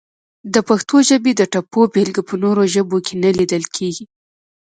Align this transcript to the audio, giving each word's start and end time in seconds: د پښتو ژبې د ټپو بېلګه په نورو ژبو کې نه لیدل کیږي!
د 0.53 0.55
پښتو 0.69 0.95
ژبې 1.09 1.31
د 1.35 1.41
ټپو 1.53 1.81
بېلګه 1.93 2.21
په 2.29 2.35
نورو 2.43 2.63
ژبو 2.73 2.97
کې 3.05 3.13
نه 3.23 3.29
لیدل 3.37 3.63
کیږي! 3.75 4.05